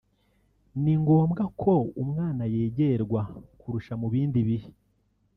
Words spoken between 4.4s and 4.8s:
bihe